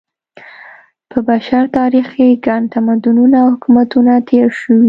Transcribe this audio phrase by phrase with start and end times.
[1.09, 4.79] په بشر تاریخ کې ګڼ تمدنونه او حکومتونه تېر شوي.